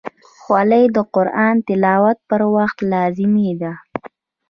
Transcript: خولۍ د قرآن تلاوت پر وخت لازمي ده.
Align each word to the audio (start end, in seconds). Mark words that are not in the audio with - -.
خولۍ 0.41 0.85
د 0.95 0.97
قرآن 1.15 1.55
تلاوت 1.67 2.17
پر 2.29 2.41
وخت 2.55 2.77
لازمي 2.91 3.51
ده. 3.61 3.73